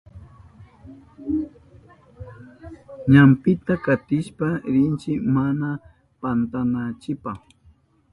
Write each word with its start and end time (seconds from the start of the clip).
Ñampita 3.11 3.73
katishpa 3.85 4.47
rinchi 4.73 5.11
mana 5.35 5.69
pantananchipa. 6.19 7.31